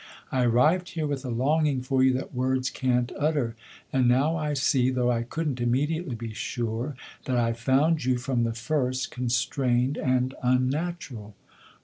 I 0.31 0.45
arrived 0.45 0.89
here 0.89 1.05
with 1.05 1.23
a 1.25 1.29
longing 1.29 1.83
for 1.83 2.01
you 2.01 2.11
that 2.13 2.33
words 2.33 2.71
can't 2.71 3.11
utter; 3.19 3.55
and 3.93 4.07
now 4.07 4.35
I 4.35 4.55
see 4.55 4.89
though 4.89 5.11
I 5.11 5.21
couldn't 5.21 5.61
immediately 5.61 6.15
be 6.15 6.33
sure 6.33 6.95
that 7.25 7.37
I 7.37 7.53
found 7.53 8.03
you 8.03 8.17
from 8.17 8.43
the 8.43 8.55
first 8.55 9.11
constrained 9.11 9.97
and 9.99 10.33
unnatural." 10.41 11.35